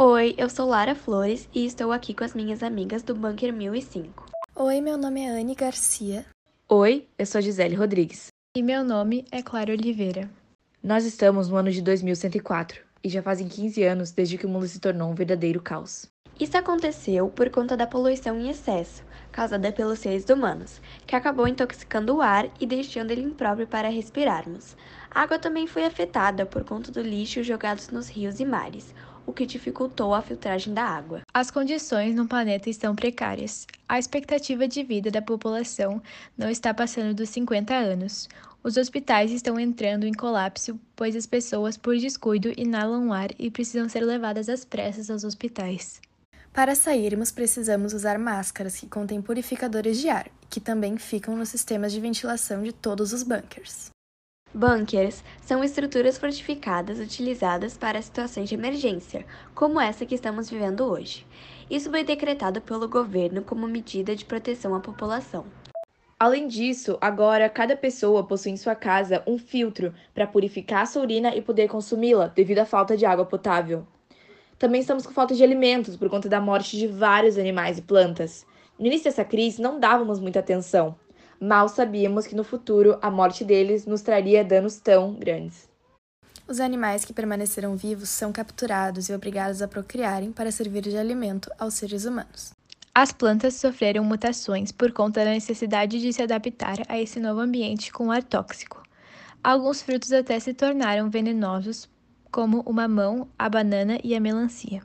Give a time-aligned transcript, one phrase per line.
[0.00, 4.26] Oi, eu sou Lara Flores e estou aqui com as minhas amigas do Bunker 1005.
[4.54, 6.24] Oi, meu nome é Anne Garcia.
[6.68, 8.28] Oi, eu sou Gisele Rodrigues.
[8.56, 10.30] E meu nome é Clara Oliveira.
[10.80, 14.68] Nós estamos no ano de 2104 e já fazem 15 anos desde que o mundo
[14.68, 16.06] se tornou um verdadeiro caos.
[16.38, 19.02] Isso aconteceu por conta da poluição em excesso,
[19.32, 24.76] causada pelos seres humanos, que acabou intoxicando o ar e deixando ele impróprio para respirarmos.
[25.10, 28.94] A água também foi afetada por conta do lixo jogados nos rios e mares,
[29.28, 31.20] o que dificultou a filtragem da água.
[31.34, 33.66] As condições no planeta estão precárias.
[33.86, 36.02] A expectativa de vida da população
[36.36, 38.26] não está passando dos 50 anos.
[38.64, 43.50] Os hospitais estão entrando em colapso, pois as pessoas, por descuido, inalam o ar e
[43.50, 46.00] precisam ser levadas às pressas aos hospitais.
[46.50, 51.92] Para sairmos, precisamos usar máscaras que contêm purificadores de ar, que também ficam nos sistemas
[51.92, 53.90] de ventilação de todos os bunkers.
[54.54, 61.26] Bunkers são estruturas fortificadas utilizadas para situações de emergência, como essa que estamos vivendo hoje.
[61.70, 65.44] Isso foi decretado pelo governo como medida de proteção à população.
[66.18, 71.02] Além disso, agora cada pessoa possui em sua casa um filtro para purificar a sua
[71.02, 73.86] urina e poder consumi-la devido à falta de água potável.
[74.58, 78.46] Também estamos com falta de alimentos por conta da morte de vários animais e plantas.
[78.78, 80.96] No início dessa crise, não dávamos muita atenção,
[81.40, 85.68] mal sabíamos que no futuro a morte deles nos traria danos tão grandes.
[86.46, 91.50] Os animais que permaneceram vivos são capturados e obrigados a procriarem para servir de alimento
[91.58, 92.52] aos seres humanos.
[92.94, 97.92] As plantas sofreram mutações por conta da necessidade de se adaptar a esse novo ambiente
[97.92, 98.82] com ar tóxico.
[99.44, 101.88] Alguns frutos até se tornaram venenosos,
[102.30, 104.82] como o mamão, a banana e a melancia.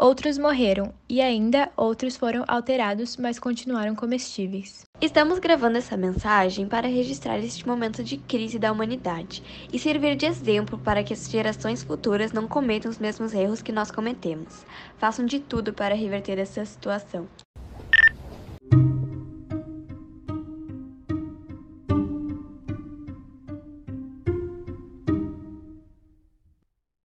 [0.00, 4.86] Outros morreram e ainda outros foram alterados, mas continuaram comestíveis.
[5.00, 10.24] Estamos gravando essa mensagem para registrar este momento de crise da humanidade e servir de
[10.24, 14.64] exemplo para que as gerações futuras não cometam os mesmos erros que nós cometemos.
[14.98, 17.26] Façam de tudo para reverter essa situação.